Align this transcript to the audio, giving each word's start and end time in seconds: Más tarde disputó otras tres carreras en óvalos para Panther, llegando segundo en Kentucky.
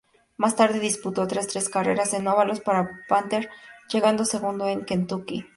Más 0.35 0.55
tarde 0.55 0.79
disputó 0.79 1.21
otras 1.21 1.45
tres 1.45 1.69
carreras 1.69 2.15
en 2.15 2.27
óvalos 2.27 2.59
para 2.59 2.89
Panther, 3.07 3.51
llegando 3.87 4.25
segundo 4.25 4.67
en 4.67 4.83
Kentucky. 4.83 5.45